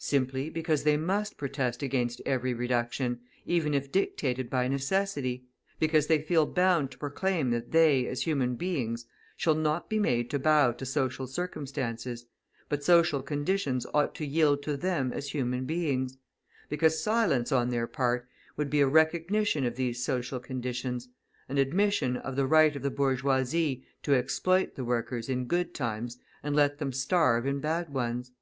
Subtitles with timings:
[0.00, 5.44] Simply because they must protest against every reduction, even if dictated by necessity;
[5.78, 9.06] because they feel bound to proclaim that they, as human beings,
[9.36, 12.26] shall not be made to bow to social circumstances,
[12.68, 16.18] but social conditions ought to yield to them as human beings;
[16.68, 18.26] because silence on their part
[18.56, 21.08] would be a recognition of these social conditions,
[21.48, 26.18] an admission of the right of the bourgeoisie to exploit the workers in good times
[26.42, 28.32] and let them starve in bad ones.